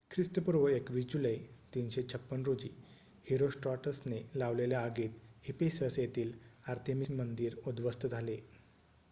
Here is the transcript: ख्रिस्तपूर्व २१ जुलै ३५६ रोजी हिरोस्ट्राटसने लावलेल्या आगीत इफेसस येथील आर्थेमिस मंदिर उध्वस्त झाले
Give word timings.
ख्रिस्तपूर्व 0.11 0.63
२१ 0.67 1.01
जुलै 1.09 1.33
३५६ 1.73 2.39
रोजी 2.47 2.71
हिरोस्ट्राटसने 3.25 4.21
लावलेल्या 4.35 4.81
आगीत 4.83 5.21
इफेसस 5.49 5.99
येथील 5.99 6.33
आर्थेमिस 6.69 7.11
मंदिर 7.15 7.59
उध्वस्त 7.67 8.07
झाले 8.07 8.41